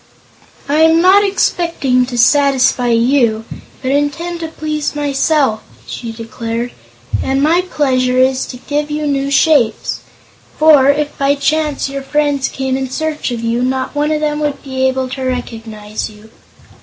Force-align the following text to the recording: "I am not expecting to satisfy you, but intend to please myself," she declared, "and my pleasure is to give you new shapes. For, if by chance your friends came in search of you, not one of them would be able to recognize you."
"I 0.67 0.77
am 0.79 0.99
not 0.99 1.23
expecting 1.23 2.07
to 2.07 2.17
satisfy 2.17 2.87
you, 2.87 3.45
but 3.83 3.91
intend 3.91 4.39
to 4.39 4.47
please 4.47 4.95
myself," 4.95 5.61
she 5.85 6.11
declared, 6.11 6.71
"and 7.21 7.39
my 7.39 7.61
pleasure 7.69 8.17
is 8.17 8.47
to 8.47 8.57
give 8.57 8.89
you 8.89 9.05
new 9.05 9.29
shapes. 9.29 9.99
For, 10.57 10.89
if 10.89 11.15
by 11.19 11.35
chance 11.35 11.87
your 11.87 12.01
friends 12.01 12.47
came 12.47 12.75
in 12.75 12.89
search 12.89 13.29
of 13.29 13.41
you, 13.41 13.61
not 13.61 13.93
one 13.93 14.09
of 14.11 14.21
them 14.21 14.39
would 14.39 14.63
be 14.63 14.87
able 14.87 15.07
to 15.09 15.21
recognize 15.23 16.09
you." 16.09 16.31